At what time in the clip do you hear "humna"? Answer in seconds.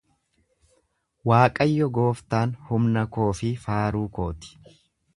2.71-3.07